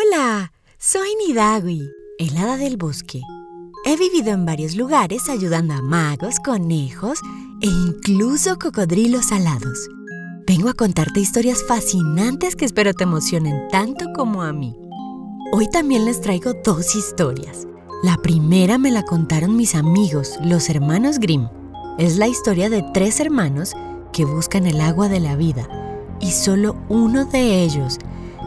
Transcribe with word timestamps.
Hola, 0.00 0.52
soy 0.78 1.08
Nidagui, 1.26 1.82
el 2.20 2.36
hada 2.36 2.56
del 2.56 2.76
bosque. 2.76 3.20
He 3.84 3.96
vivido 3.96 4.30
en 4.30 4.46
varios 4.46 4.76
lugares 4.76 5.28
ayudando 5.28 5.74
a 5.74 5.82
magos, 5.82 6.36
conejos 6.44 7.18
e 7.62 7.66
incluso 7.66 8.60
cocodrilos 8.60 9.32
alados. 9.32 9.88
Vengo 10.46 10.68
a 10.68 10.74
contarte 10.74 11.18
historias 11.18 11.64
fascinantes 11.66 12.54
que 12.54 12.64
espero 12.64 12.94
te 12.94 13.02
emocionen 13.02 13.66
tanto 13.72 14.04
como 14.14 14.42
a 14.42 14.52
mí. 14.52 14.76
Hoy 15.52 15.68
también 15.68 16.04
les 16.04 16.20
traigo 16.20 16.52
dos 16.52 16.94
historias. 16.94 17.66
La 18.04 18.18
primera 18.18 18.78
me 18.78 18.92
la 18.92 19.02
contaron 19.02 19.56
mis 19.56 19.74
amigos, 19.74 20.38
los 20.44 20.70
hermanos 20.70 21.18
Grimm. 21.18 21.48
Es 21.98 22.18
la 22.18 22.28
historia 22.28 22.70
de 22.70 22.84
tres 22.94 23.18
hermanos 23.18 23.72
que 24.12 24.24
buscan 24.24 24.66
el 24.66 24.80
agua 24.80 25.08
de 25.08 25.18
la 25.18 25.34
vida 25.34 25.66
y 26.20 26.30
solo 26.30 26.76
uno 26.88 27.24
de 27.24 27.64
ellos, 27.64 27.98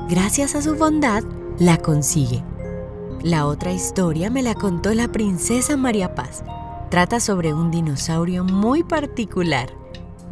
gracias 0.08 0.56
a 0.56 0.62
su 0.62 0.76
bondad, 0.76 1.24
la 1.62 1.78
consigue. 1.78 2.44
La 3.22 3.46
otra 3.46 3.72
historia 3.72 4.32
me 4.32 4.42
la 4.42 4.56
contó 4.56 4.96
la 4.96 5.12
princesa 5.12 5.78
María 5.78 6.16
Paz. 6.16 6.44
Trata 6.90 7.20
sobre 7.20 7.54
un 7.54 7.70
dinosaurio 7.70 8.44
muy 8.44 8.84
particular. 8.84 9.72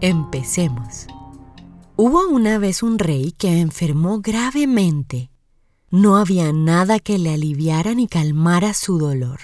Empecemos. 0.01 1.05
Hubo 1.95 2.27
una 2.29 2.57
vez 2.57 2.81
un 2.81 2.97
rey 2.97 3.31
que 3.31 3.59
enfermó 3.59 4.21
gravemente. 4.21 5.29
No 5.91 6.17
había 6.17 6.51
nada 6.51 6.97
que 6.97 7.19
le 7.19 7.31
aliviara 7.31 7.93
ni 7.93 8.07
calmara 8.07 8.73
su 8.73 8.97
dolor. 8.97 9.39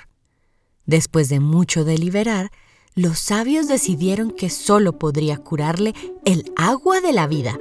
Después 0.87 1.29
de 1.29 1.39
mucho 1.39 1.85
deliberar, 1.85 2.49
los 2.95 3.19
sabios 3.19 3.67
decidieron 3.67 4.31
que 4.31 4.49
solo 4.49 4.97
podría 4.97 5.37
curarle 5.37 5.93
el 6.25 6.51
agua 6.55 6.99
de 6.99 7.13
la 7.13 7.27
vida 7.27 7.59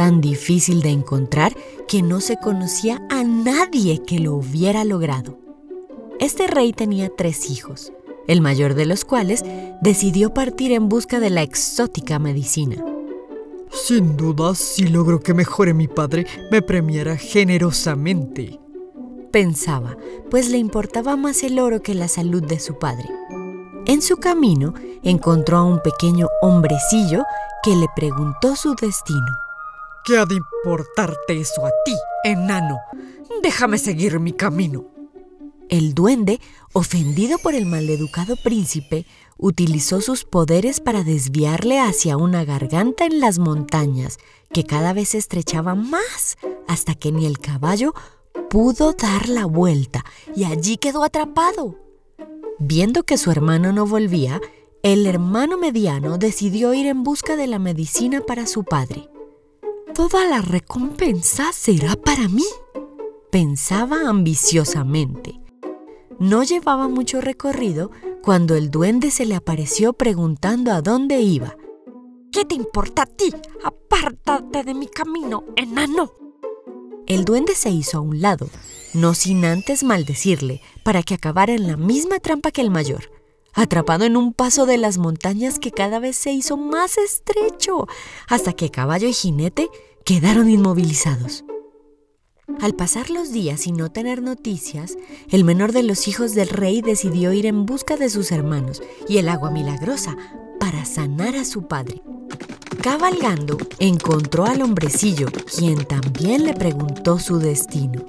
tan 0.00 0.22
difícil 0.22 0.80
de 0.80 0.88
encontrar 0.88 1.54
que 1.86 2.00
no 2.00 2.22
se 2.22 2.38
conocía 2.38 3.06
a 3.10 3.22
nadie 3.22 4.02
que 4.02 4.18
lo 4.18 4.32
hubiera 4.32 4.82
logrado. 4.82 5.38
Este 6.18 6.46
rey 6.46 6.72
tenía 6.72 7.10
tres 7.14 7.50
hijos, 7.50 7.92
el 8.26 8.40
mayor 8.40 8.72
de 8.72 8.86
los 8.86 9.04
cuales 9.04 9.44
decidió 9.82 10.32
partir 10.32 10.72
en 10.72 10.88
busca 10.88 11.20
de 11.20 11.28
la 11.28 11.42
exótica 11.42 12.18
medicina. 12.18 12.82
Sin 13.70 14.16
duda, 14.16 14.54
si 14.54 14.86
logro 14.86 15.20
que 15.20 15.34
mejore 15.34 15.74
mi 15.74 15.86
padre, 15.86 16.26
me 16.50 16.62
premiará 16.62 17.18
generosamente. 17.18 18.58
Pensaba, 19.30 19.98
pues 20.30 20.48
le 20.48 20.56
importaba 20.56 21.14
más 21.16 21.42
el 21.42 21.58
oro 21.58 21.82
que 21.82 21.92
la 21.92 22.08
salud 22.08 22.42
de 22.42 22.58
su 22.58 22.78
padre. 22.78 23.10
En 23.84 24.00
su 24.00 24.16
camino 24.16 24.72
encontró 25.02 25.58
a 25.58 25.62
un 25.62 25.78
pequeño 25.82 26.26
hombrecillo 26.40 27.22
que 27.62 27.76
le 27.76 27.88
preguntó 27.94 28.56
su 28.56 28.74
destino. 28.76 29.49
¿Qué 30.04 30.16
ha 30.16 30.24
de 30.24 30.36
importarte 30.36 31.38
eso 31.40 31.66
a 31.66 31.70
ti, 31.84 31.94
enano? 32.24 32.78
Déjame 33.42 33.78
seguir 33.78 34.18
mi 34.18 34.32
camino. 34.32 34.86
El 35.68 35.94
duende, 35.94 36.40
ofendido 36.72 37.38
por 37.38 37.54
el 37.54 37.66
maleducado 37.66 38.36
príncipe, 38.36 39.06
utilizó 39.36 40.00
sus 40.00 40.24
poderes 40.24 40.80
para 40.80 41.04
desviarle 41.04 41.78
hacia 41.78 42.16
una 42.16 42.44
garganta 42.44 43.04
en 43.04 43.20
las 43.20 43.38
montañas, 43.38 44.18
que 44.52 44.64
cada 44.64 44.92
vez 44.92 45.10
se 45.10 45.18
estrechaba 45.18 45.74
más, 45.74 46.38
hasta 46.66 46.94
que 46.94 47.12
ni 47.12 47.26
el 47.26 47.38
caballo 47.38 47.94
pudo 48.48 48.94
dar 48.94 49.28
la 49.28 49.44
vuelta 49.44 50.04
y 50.34 50.44
allí 50.44 50.76
quedó 50.76 51.04
atrapado. 51.04 51.78
Viendo 52.58 53.04
que 53.04 53.16
su 53.16 53.30
hermano 53.30 53.72
no 53.72 53.86
volvía, 53.86 54.40
el 54.82 55.06
hermano 55.06 55.56
mediano 55.56 56.18
decidió 56.18 56.74
ir 56.74 56.86
en 56.86 57.04
busca 57.04 57.36
de 57.36 57.46
la 57.46 57.58
medicina 57.58 58.22
para 58.22 58.46
su 58.46 58.64
padre. 58.64 59.08
Toda 60.00 60.24
la 60.24 60.40
recompensa 60.40 61.52
será 61.52 61.94
para 61.94 62.26
mí, 62.26 62.46
pensaba 63.30 64.08
ambiciosamente. 64.08 65.42
No 66.18 66.42
llevaba 66.42 66.88
mucho 66.88 67.20
recorrido 67.20 67.90
cuando 68.22 68.54
el 68.54 68.70
duende 68.70 69.10
se 69.10 69.26
le 69.26 69.34
apareció 69.34 69.92
preguntando 69.92 70.72
a 70.72 70.80
dónde 70.80 71.20
iba. 71.20 71.54
¿Qué 72.32 72.46
te 72.46 72.54
importa 72.54 73.02
a 73.02 73.06
ti? 73.06 73.30
Apártate 73.62 74.64
de 74.64 74.72
mi 74.72 74.86
camino, 74.86 75.44
enano. 75.54 76.14
El 77.06 77.26
duende 77.26 77.54
se 77.54 77.68
hizo 77.68 77.98
a 77.98 78.00
un 78.00 78.22
lado, 78.22 78.48
no 78.94 79.12
sin 79.12 79.44
antes 79.44 79.82
maldecirle, 79.82 80.62
para 80.82 81.02
que 81.02 81.12
acabara 81.12 81.52
en 81.52 81.66
la 81.66 81.76
misma 81.76 82.20
trampa 82.20 82.50
que 82.52 82.62
el 82.62 82.70
mayor 82.70 83.10
atrapado 83.52 84.04
en 84.04 84.16
un 84.16 84.32
paso 84.32 84.66
de 84.66 84.78
las 84.78 84.98
montañas 84.98 85.58
que 85.58 85.72
cada 85.72 85.98
vez 85.98 86.16
se 86.16 86.32
hizo 86.32 86.56
más 86.56 86.98
estrecho, 86.98 87.86
hasta 88.28 88.52
que 88.52 88.70
caballo 88.70 89.08
y 89.08 89.12
jinete 89.12 89.68
quedaron 90.04 90.48
inmovilizados. 90.48 91.44
Al 92.60 92.74
pasar 92.74 93.10
los 93.10 93.32
días 93.32 93.66
y 93.66 93.72
no 93.72 93.90
tener 93.90 94.22
noticias, 94.22 94.96
el 95.30 95.44
menor 95.44 95.72
de 95.72 95.82
los 95.82 96.08
hijos 96.08 96.34
del 96.34 96.48
rey 96.48 96.82
decidió 96.82 97.32
ir 97.32 97.46
en 97.46 97.64
busca 97.64 97.96
de 97.96 98.10
sus 98.10 98.32
hermanos 98.32 98.82
y 99.08 99.18
el 99.18 99.28
agua 99.28 99.50
milagrosa 99.50 100.16
para 100.58 100.84
sanar 100.84 101.36
a 101.36 101.44
su 101.44 101.68
padre. 101.68 102.02
Cabalgando, 102.82 103.56
encontró 103.78 104.46
al 104.46 104.62
hombrecillo, 104.62 105.28
quien 105.56 105.84
también 105.84 106.44
le 106.44 106.54
preguntó 106.54 107.18
su 107.18 107.38
destino. 107.38 108.04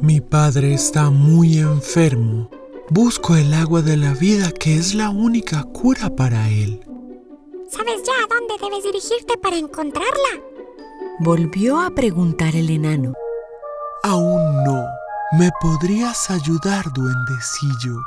Mi 0.00 0.20
padre 0.20 0.74
está 0.74 1.10
muy 1.10 1.58
enfermo 1.58 2.48
Busco 2.92 3.36
el 3.36 3.54
agua 3.54 3.82
de 3.82 3.96
la 3.96 4.14
vida 4.14 4.50
que 4.50 4.74
es 4.74 4.94
la 4.94 5.10
única 5.10 5.62
cura 5.62 6.10
para 6.16 6.48
él. 6.48 6.80
¿Sabes 7.68 8.02
ya 8.02 8.12
a 8.14 8.26
dónde 8.26 8.54
debes 8.60 8.82
dirigirte 8.82 9.38
para 9.38 9.56
encontrarla? 9.56 10.42
Volvió 11.22 11.78
a 11.78 11.90
preguntar 11.90 12.56
el 12.56 12.70
enano. 12.70 13.12
Aún 14.04 14.64
no. 14.64 14.86
¿Me 15.38 15.50
podrías 15.60 16.30
ayudar, 16.30 16.90
duendecillo? 16.94 18.00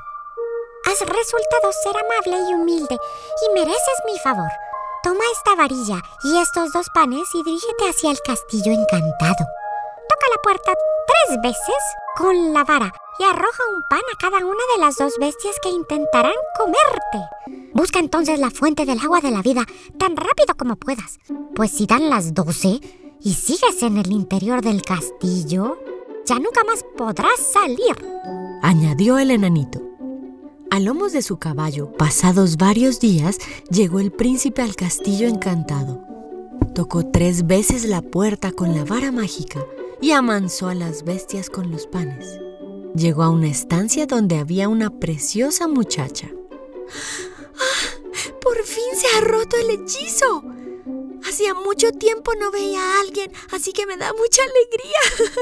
Has 0.86 1.00
resultado 1.00 1.72
ser 1.84 1.96
amable 1.96 2.50
y 2.50 2.56
humilde 2.56 2.98
y 2.98 3.54
mereces 3.54 4.02
mi 4.08 4.18
favor. 4.18 4.50
Toma 5.04 5.24
esta 5.32 5.54
varilla 5.54 6.02
y 6.24 6.40
estos 6.40 6.74
dos 6.74 6.88
panes 6.92 7.30
y 7.36 7.44
dirígete 7.44 7.88
hacia 7.88 8.10
el 8.10 8.20
castillo 8.26 8.72
encantado. 8.72 9.46
Toca 10.10 10.28
la 10.32 10.42
puerta 10.42 10.74
tres 10.74 11.40
veces 11.44 11.84
con 12.18 12.52
la 12.52 12.64
vara 12.64 12.92
y 13.20 13.26
arroja 13.26 13.64
un 13.76 13.84
pan 13.92 14.02
a 14.12 14.18
cada 14.18 14.44
una 14.44 14.64
de 14.76 14.82
las 14.82 14.96
dos 14.98 15.20
bestias 15.20 15.56
que 15.62 15.70
intentarán 15.70 16.34
comerte. 16.58 17.30
Busca 17.74 18.00
entonces 18.00 18.40
la 18.40 18.50
fuente 18.50 18.88
del 18.88 18.98
agua 18.98 19.22
de 19.22 19.30
la 19.30 19.44
vida 19.44 19.66
tan 20.00 20.18
rápido 20.18 20.56
como 20.58 20.78
puedas, 20.78 21.20
pues 21.54 21.70
si 21.70 21.86
dan 21.86 22.10
las 22.10 22.34
doce 22.34 22.80
y 23.24 23.34
sigues 23.34 23.82
en 23.82 23.98
el 23.98 24.12
interior 24.12 24.62
del 24.62 24.82
castillo, 24.82 25.78
ya 26.26 26.36
nunca 26.36 26.64
más 26.66 26.84
podrás 26.98 27.40
salir, 27.40 27.96
añadió 28.62 29.18
el 29.18 29.32
enanito. 29.32 29.82
A 30.70 30.80
lomos 30.80 31.14
de 31.14 31.22
su 31.22 31.38
caballo, 31.38 31.94
pasados 31.94 32.58
varios 32.58 33.00
días, 33.00 33.38
llegó 33.70 34.00
el 34.00 34.12
príncipe 34.12 34.62
al 34.62 34.76
castillo 34.76 35.28
encantado. 35.28 36.02
Tocó 36.74 37.06
tres 37.06 37.46
veces 37.46 37.86
la 37.86 38.02
puerta 38.02 38.52
con 38.52 38.76
la 38.76 38.84
vara 38.84 39.12
mágica 39.12 39.64
y 40.02 40.12
amansó 40.12 40.68
a 40.68 40.76
las 40.76 41.04
bestias 41.04 41.50
con 41.50 41.72
los 41.72 41.88
panes. 41.88 42.40
Llegó 42.96 43.24
a 43.24 43.30
una 43.30 43.48
estancia 43.48 44.08
donde 44.08 44.38
había 44.38 44.68
una 44.68 44.90
preciosa 44.90 45.68
muchacha. 45.68 46.30
¡Ah! 46.30 48.32
¡Por 48.42 48.64
fin 48.64 48.84
se 48.96 49.08
ha 49.16 49.22
roto 49.22 49.56
el 49.58 49.70
hechizo! 49.70 50.53
Hacía 51.34 51.56
mucho 51.56 51.92
tiempo 51.92 52.34
no 52.40 52.52
veía 52.52 52.80
a 52.80 53.02
alguien, 53.02 53.32
así 53.52 53.74
que 53.74 53.88
me 53.88 53.98
da 53.98 54.14
mucha 54.14 54.44
alegría. 54.44 55.42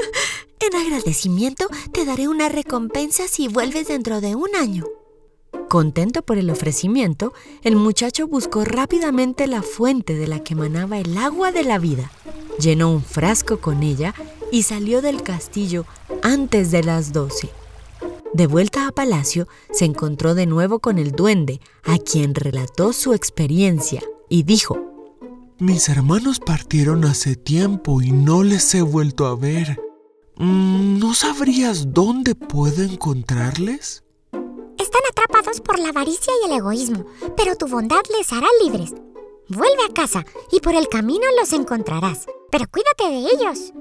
en 0.60 0.74
agradecimiento 0.74 1.66
te 1.92 2.06
daré 2.06 2.28
una 2.28 2.48
recompensa 2.48 3.28
si 3.28 3.46
vuelves 3.46 3.88
dentro 3.88 4.22
de 4.22 4.34
un 4.34 4.56
año. 4.56 4.86
Contento 5.68 6.22
por 6.22 6.38
el 6.38 6.48
ofrecimiento, 6.48 7.34
el 7.62 7.76
muchacho 7.76 8.26
buscó 8.26 8.64
rápidamente 8.64 9.46
la 9.46 9.60
fuente 9.60 10.14
de 10.14 10.28
la 10.28 10.42
que 10.42 10.54
manaba 10.54 10.96
el 10.96 11.18
agua 11.18 11.52
de 11.52 11.62
la 11.62 11.78
vida. 11.78 12.10
Llenó 12.58 12.90
un 12.90 13.04
frasco 13.04 13.60
con 13.60 13.82
ella 13.82 14.14
y 14.50 14.62
salió 14.62 15.02
del 15.02 15.22
castillo 15.22 15.84
antes 16.22 16.70
de 16.70 16.84
las 16.84 17.12
doce. 17.12 17.50
De 18.32 18.46
vuelta 18.46 18.88
a 18.88 18.92
palacio, 18.92 19.46
se 19.70 19.84
encontró 19.84 20.34
de 20.34 20.46
nuevo 20.46 20.78
con 20.78 20.98
el 20.98 21.12
duende, 21.12 21.60
a 21.82 21.98
quien 21.98 22.34
relató 22.34 22.94
su 22.94 23.12
experiencia, 23.12 24.02
y 24.30 24.44
dijo, 24.44 24.91
Mis 25.58 25.88
hermanos 25.88 26.40
partieron 26.40 27.04
hace 27.04 27.36
tiempo 27.36 28.02
y 28.02 28.10
no 28.10 28.42
les 28.42 28.74
he 28.74 28.82
vuelto 28.82 29.26
a 29.26 29.36
ver. 29.36 29.80
Mm, 30.36 30.98
¿No 30.98 31.14
sabrías 31.14 31.92
dónde 31.92 32.34
puedo 32.34 32.82
encontrarles? 32.82 34.02
Están 34.78 35.02
atrapados 35.10 35.60
por 35.60 35.78
la 35.78 35.90
avaricia 35.90 36.32
y 36.42 36.50
el 36.50 36.56
egoísmo, 36.56 37.04
pero 37.36 37.54
tu 37.54 37.68
bondad 37.68 38.00
les 38.18 38.32
hará 38.32 38.48
libres. 38.64 38.92
Vuelve 39.48 39.84
a 39.88 39.92
casa 39.92 40.24
y 40.50 40.60
por 40.60 40.74
el 40.74 40.88
camino 40.88 41.24
los 41.38 41.52
encontrarás, 41.52 42.26
pero 42.50 42.64
cuídate 42.68 43.04
de 43.08 43.18
ellos. 43.18 43.72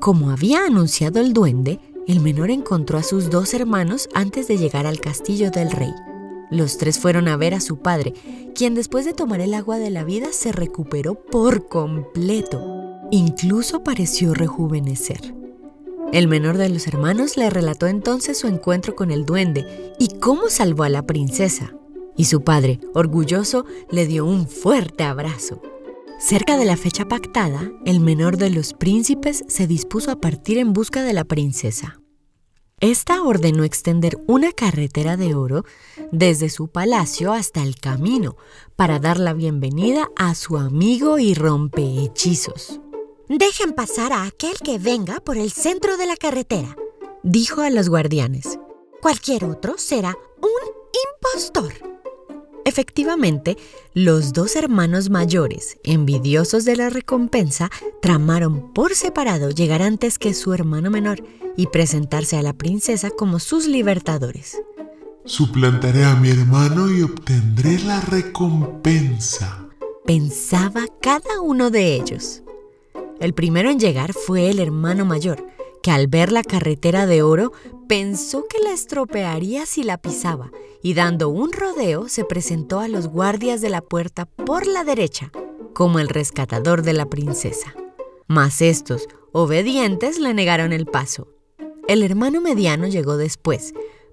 Como 0.00 0.30
había 0.30 0.64
anunciado 0.64 1.20
el 1.20 1.32
duende, 1.32 1.78
el 2.06 2.20
menor 2.20 2.50
encontró 2.50 2.98
a 2.98 3.02
sus 3.02 3.30
dos 3.30 3.52
hermanos 3.52 4.08
antes 4.14 4.48
de 4.48 4.56
llegar 4.56 4.86
al 4.86 5.00
castillo 5.00 5.50
del 5.50 5.70
rey. 5.70 5.92
Los 6.50 6.78
tres 6.78 6.98
fueron 6.98 7.28
a 7.28 7.36
ver 7.36 7.54
a 7.54 7.60
su 7.60 7.78
padre, 7.78 8.14
quien 8.54 8.74
después 8.74 9.04
de 9.04 9.12
tomar 9.12 9.40
el 9.40 9.54
agua 9.54 9.78
de 9.78 9.90
la 9.90 10.04
vida 10.04 10.28
se 10.32 10.52
recuperó 10.52 11.14
por 11.14 11.68
completo. 11.68 12.60
Incluso 13.10 13.84
pareció 13.84 14.34
rejuvenecer. 14.34 15.34
El 16.12 16.26
menor 16.26 16.56
de 16.56 16.70
los 16.70 16.86
hermanos 16.86 17.36
le 17.36 17.50
relató 17.50 17.86
entonces 17.86 18.38
su 18.38 18.46
encuentro 18.46 18.96
con 18.96 19.10
el 19.10 19.26
duende 19.26 19.94
y 19.98 20.18
cómo 20.18 20.48
salvó 20.48 20.84
a 20.84 20.88
la 20.88 21.06
princesa. 21.06 21.74
Y 22.16 22.24
su 22.24 22.42
padre, 22.42 22.80
orgulloso, 22.94 23.66
le 23.90 24.06
dio 24.06 24.24
un 24.24 24.48
fuerte 24.48 25.04
abrazo. 25.04 25.60
Cerca 26.18 26.56
de 26.56 26.64
la 26.64 26.76
fecha 26.76 27.06
pactada, 27.06 27.70
el 27.84 28.00
menor 28.00 28.38
de 28.38 28.50
los 28.50 28.72
príncipes 28.72 29.44
se 29.46 29.66
dispuso 29.66 30.10
a 30.10 30.20
partir 30.20 30.58
en 30.58 30.72
busca 30.72 31.02
de 31.02 31.12
la 31.12 31.24
princesa. 31.24 32.00
Esta 32.80 33.22
ordenó 33.22 33.64
extender 33.64 34.18
una 34.28 34.52
carretera 34.52 35.16
de 35.16 35.34
oro 35.34 35.64
desde 36.12 36.48
su 36.48 36.68
palacio 36.68 37.32
hasta 37.32 37.64
el 37.64 37.80
camino 37.80 38.36
para 38.76 39.00
dar 39.00 39.18
la 39.18 39.32
bienvenida 39.32 40.08
a 40.14 40.36
su 40.36 40.56
amigo 40.56 41.18
y 41.18 41.34
rompehechizos. 41.34 42.80
Dejen 43.28 43.72
pasar 43.72 44.12
a 44.12 44.22
aquel 44.22 44.58
que 44.62 44.78
venga 44.78 45.18
por 45.18 45.38
el 45.38 45.50
centro 45.50 45.96
de 45.96 46.06
la 46.06 46.16
carretera, 46.16 46.76
dijo 47.24 47.62
a 47.62 47.70
los 47.70 47.88
guardianes. 47.88 48.60
Cualquier 49.02 49.44
otro 49.44 49.76
será 49.76 50.16
un 50.40 50.72
impostor. 51.16 51.97
Efectivamente, 52.68 53.56
los 53.94 54.34
dos 54.34 54.54
hermanos 54.54 55.08
mayores, 55.08 55.78
envidiosos 55.84 56.66
de 56.66 56.76
la 56.76 56.90
recompensa, 56.90 57.70
tramaron 58.02 58.74
por 58.74 58.94
separado 58.94 59.48
llegar 59.48 59.80
antes 59.80 60.18
que 60.18 60.34
su 60.34 60.52
hermano 60.52 60.90
menor 60.90 61.24
y 61.56 61.68
presentarse 61.68 62.36
a 62.36 62.42
la 62.42 62.52
princesa 62.52 63.08
como 63.08 63.38
sus 63.38 63.66
libertadores. 63.66 64.60
Suplantaré 65.24 66.04
a 66.04 66.14
mi 66.16 66.28
hermano 66.28 66.90
y 66.90 67.00
obtendré 67.00 67.78
la 67.78 68.02
recompensa, 68.02 69.66
pensaba 70.04 70.84
cada 71.00 71.40
uno 71.40 71.70
de 71.70 71.94
ellos. 71.94 72.42
El 73.18 73.32
primero 73.32 73.70
en 73.70 73.80
llegar 73.80 74.12
fue 74.12 74.50
el 74.50 74.58
hermano 74.58 75.06
mayor, 75.06 75.42
al 75.90 76.06
ver 76.06 76.32
la 76.32 76.42
carretera 76.42 77.06
de 77.06 77.22
oro 77.22 77.52
pensó 77.88 78.44
que 78.48 78.58
la 78.58 78.72
estropearía 78.72 79.66
si 79.66 79.82
la 79.82 79.98
pisaba 79.98 80.50
y 80.82 80.94
dando 80.94 81.28
un 81.28 81.52
rodeo 81.52 82.08
se 82.08 82.24
presentó 82.24 82.80
a 82.80 82.88
los 82.88 83.08
guardias 83.08 83.60
de 83.60 83.70
la 83.70 83.80
puerta 83.80 84.26
por 84.26 84.66
la 84.66 84.84
derecha, 84.84 85.30
como 85.74 85.98
el 85.98 86.08
rescatador 86.08 86.82
de 86.82 86.92
la 86.92 87.06
princesa. 87.06 87.74
Mas 88.26 88.60
estos, 88.60 89.08
obedientes, 89.32 90.18
le 90.18 90.34
negaron 90.34 90.72
el 90.72 90.86
paso. 90.86 91.28
El 91.88 92.02
hermano 92.02 92.40
mediano 92.40 92.86
llegó 92.86 93.16
después, 93.16 93.72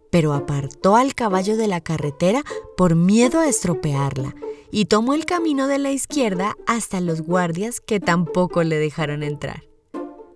pero 0.10 0.34
apartó 0.34 0.96
al 0.96 1.14
caballo 1.14 1.58
de 1.58 1.68
la 1.68 1.82
carretera 1.82 2.44
por 2.78 2.96
miedo 2.96 3.40
a 3.40 3.50
estropearla 3.50 4.34
y 4.72 4.86
tomó 4.86 5.14
el 5.14 5.26
camino 5.26 5.68
de 5.68 5.80
la 5.80 5.92
izquierda 5.92 6.56
hasta 6.68 7.02
los 7.02 7.22
guardias 7.22 7.82
que 7.82 8.00
tampoco 8.00 8.64
le 8.64 8.78
dejaron 8.78 9.24
entrar. 9.24 9.64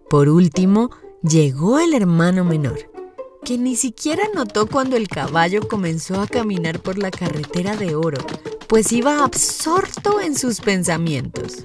Por 0.09 0.27
último, 0.27 0.89
llegó 1.23 1.79
el 1.79 1.93
hermano 1.93 2.43
menor, 2.45 2.91
que 3.43 3.57
ni 3.57 3.75
siquiera 3.75 4.23
notó 4.33 4.67
cuando 4.67 4.95
el 4.95 5.07
caballo 5.07 5.67
comenzó 5.67 6.21
a 6.21 6.27
caminar 6.27 6.81
por 6.81 6.97
la 6.97 7.11
carretera 7.11 7.75
de 7.75 7.95
oro, 7.95 8.19
pues 8.67 8.91
iba 8.91 9.23
absorto 9.23 10.21
en 10.21 10.37
sus 10.37 10.61
pensamientos. 10.61 11.63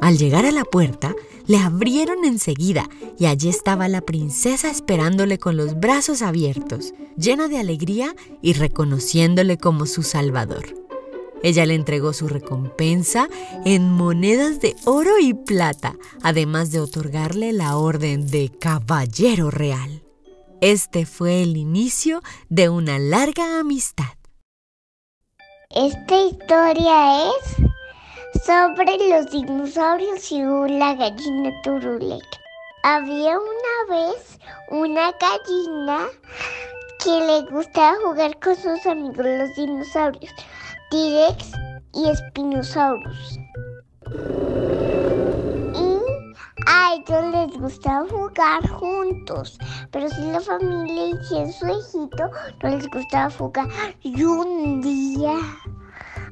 Al 0.00 0.18
llegar 0.18 0.46
a 0.46 0.52
la 0.52 0.64
puerta, 0.64 1.14
le 1.46 1.58
abrieron 1.58 2.24
enseguida 2.24 2.88
y 3.18 3.26
allí 3.26 3.48
estaba 3.48 3.88
la 3.88 4.00
princesa 4.00 4.70
esperándole 4.70 5.38
con 5.38 5.56
los 5.56 5.78
brazos 5.78 6.22
abiertos, 6.22 6.94
llena 7.16 7.48
de 7.48 7.58
alegría 7.58 8.14
y 8.40 8.52
reconociéndole 8.52 9.58
como 9.58 9.86
su 9.86 10.02
salvador. 10.02 10.81
Ella 11.42 11.66
le 11.66 11.74
entregó 11.74 12.12
su 12.12 12.28
recompensa 12.28 13.28
en 13.64 13.90
monedas 13.90 14.60
de 14.60 14.76
oro 14.84 15.18
y 15.20 15.34
plata, 15.34 15.96
además 16.22 16.70
de 16.70 16.80
otorgarle 16.80 17.52
la 17.52 17.76
orden 17.76 18.28
de 18.28 18.50
caballero 18.60 19.50
real. 19.50 20.02
Este 20.60 21.06
fue 21.06 21.42
el 21.42 21.56
inicio 21.56 22.22
de 22.48 22.68
una 22.68 22.98
larga 23.00 23.58
amistad. 23.58 24.14
Esta 25.70 26.22
historia 26.22 27.28
es 27.28 28.44
sobre 28.44 29.08
los 29.08 29.30
dinosaurios 29.30 30.30
y 30.30 30.42
la 30.78 30.94
gallina 30.94 31.50
turulek. 31.62 32.22
Había 32.84 33.38
una 33.38 33.96
vez 33.96 34.38
una 34.68 35.12
gallina 35.12 36.06
que 37.02 37.10
le 37.10 37.42
gustaba 37.50 37.96
jugar 38.04 38.38
con 38.38 38.54
sus 38.54 38.86
amigos 38.86 39.24
los 39.24 39.54
dinosaurios. 39.56 40.32
T-Rex 40.92 41.52
y 41.94 42.14
Spinosaurus. 42.14 43.38
Y 45.74 45.98
a 46.66 46.94
ellos 46.94 47.24
les 47.32 47.58
gustaba 47.58 48.06
jugar 48.10 48.68
juntos, 48.68 49.58
pero 49.90 50.10
si 50.10 50.20
la 50.20 50.40
familia 50.40 51.18
hiciera 51.18 51.50
su 51.50 51.66
hijito, 51.66 52.30
no 52.62 52.68
les 52.68 52.86
gustaba 52.90 53.30
jugar. 53.30 53.68
Y 54.02 54.22
un 54.22 54.82
día 54.82 55.32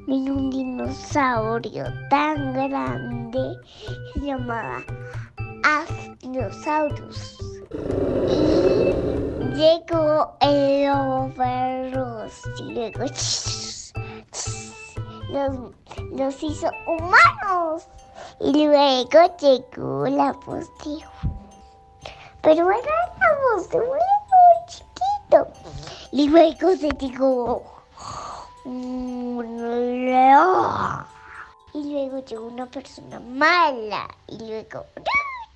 vino 0.06 0.34
un 0.34 0.50
dinosaurio 0.50 1.84
tan 2.10 2.52
grande 2.52 3.56
que 4.12 4.20
se 4.20 4.26
llamaba 4.26 4.82
Aspinosaurus. 5.64 7.38
Y 8.28 8.92
llegó 9.56 10.36
el 10.42 10.84
lobo 10.84 12.26
y 12.58 12.74
luego 12.74 13.04
los, 15.30 15.72
los 16.12 16.42
hizo 16.42 16.70
humanos. 16.86 17.86
Y 18.40 18.66
luego 18.66 19.36
llegó 19.38 20.06
la 20.06 20.32
voz 20.32 20.66
de 20.84 21.04
Pero 22.42 22.70
era 22.70 23.14
la 23.18 23.38
voz 23.54 23.68
de 23.70 23.78
un 23.78 23.86
muy 23.86 24.66
chiquito. 24.68 25.48
Y 26.12 26.28
luego 26.28 26.76
se 26.76 26.88
dijo 26.98 27.62
un 28.64 30.06
león. 30.06 31.06
Y 31.72 31.92
luego 31.92 32.24
llegó 32.24 32.46
una 32.46 32.66
persona 32.66 33.20
mala. 33.20 34.08
Y 34.26 34.38
luego, 34.38 34.84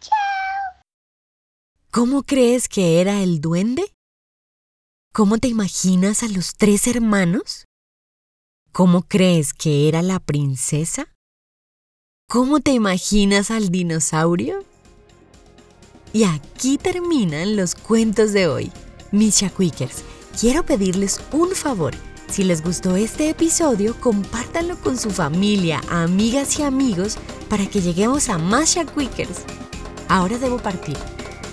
chao. 0.01 0.85
¿Cómo 1.91 2.23
crees 2.23 2.69
que 2.69 3.01
era 3.01 3.23
el 3.23 3.41
duende? 3.41 3.85
¿Cómo 5.13 5.39
te 5.39 5.49
imaginas 5.49 6.23
a 6.23 6.29
los 6.29 6.55
tres 6.57 6.87
hermanos? 6.87 7.67
¿Cómo 8.77 9.03
crees 9.03 9.55
que 9.55 9.87
era 9.89 10.03
la 10.03 10.19
princesa? 10.19 11.07
¿Cómo 12.29 12.59
te 12.59 12.73
imaginas 12.73 13.53
al 13.53 13.69
dinosaurio? 13.69 14.65
Y 16.13 16.25
aquí 16.25 16.77
terminan 16.77 17.55
los 17.55 17.77
cuentos 17.77 18.33
de 18.33 18.49
hoy. 18.49 18.73
Mis 19.13 19.37
Shakwikers, 19.37 20.03
quiero 20.41 20.67
pedirles 20.67 21.21
un 21.31 21.51
favor. 21.51 21.95
Si 22.29 22.43
les 22.43 22.65
gustó 22.65 22.97
este 22.97 23.29
episodio, 23.29 23.95
compártanlo 24.01 24.77
con 24.81 24.99
su 24.99 25.11
familia, 25.11 25.81
amigas 25.89 26.59
y 26.59 26.65
amigos 26.65 27.17
para 27.49 27.67
que 27.67 27.81
lleguemos 27.81 28.29
a 28.29 28.39
más 28.39 28.75
Shakwikers. 28.75 29.43
Ahora 30.09 30.37
debo 30.37 30.59
partir. 30.59 30.97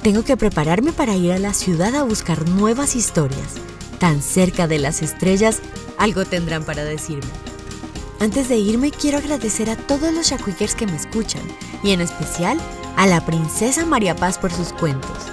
Tengo 0.01 0.24
que 0.24 0.38
prepararme 0.38 0.92
para 0.92 1.16
ir 1.16 1.34
a 1.34 1.38
la 1.38 1.54
ciudad 1.54 1.94
a 1.94 2.01
buscar 2.01 2.50
nuevas 2.50 2.96
historias. 2.96 3.71
Tan 4.01 4.24
cerca 4.24 4.65
de 4.65 4.79
las 4.79 5.03
estrellas 5.03 5.60
algo 6.00 6.25
tendrán 6.25 6.63
para 6.63 6.84
decirme. 6.84 7.29
Antes 8.20 8.50
de 8.50 8.58
irme, 8.58 8.89
quiero 8.89 9.20
agradecer 9.20 9.70
a 9.70 9.75
todos 9.75 10.12
los 10.12 10.25
Shakwikers 10.25 10.74
que 10.74 10.88
me 10.88 10.96
escuchan 10.96 11.43
y 11.84 11.91
en 11.91 12.01
especial 12.01 12.58
a 12.98 13.05
la 13.05 13.24
princesa 13.24 13.86
María 13.86 14.15
Paz 14.15 14.39
por 14.39 14.51
sus 14.51 14.74
cuentos. 14.74 15.27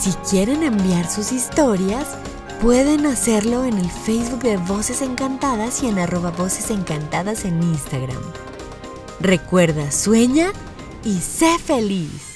Si 0.00 0.12
quieren 0.30 0.62
enviar 0.62 1.10
sus 1.10 1.32
historias, 1.32 2.06
pueden 2.60 3.04
hacerlo 3.04 3.64
en 3.64 3.76
el 3.76 3.90
Facebook 3.90 4.42
de 4.42 4.58
Voces 4.58 5.02
Encantadas 5.02 5.82
y 5.82 5.88
en 5.88 5.98
arroba 5.98 6.30
Voces 6.30 6.70
Encantadas 6.70 7.44
en 7.44 7.60
Instagram. 7.64 8.22
Recuerda, 9.18 9.90
sueña 9.90 10.52
y 11.04 11.18
sé 11.18 11.58
feliz. 11.58 12.31